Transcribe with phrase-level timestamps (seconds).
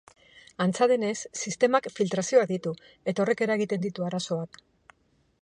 [0.63, 1.11] Antza denez,
[1.43, 2.75] sistemak filtrazioak ditu
[3.13, 4.61] eta horrek eragiten ditu arazoak.